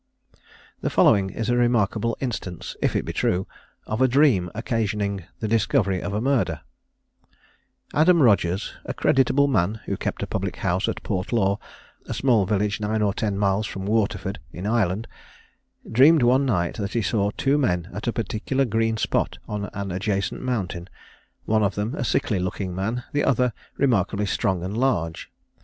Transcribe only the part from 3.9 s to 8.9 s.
a dream occasioning the discovery of a murder: Adam Rogers